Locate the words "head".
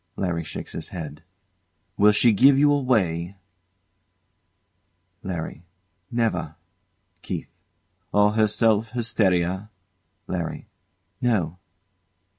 0.89-1.21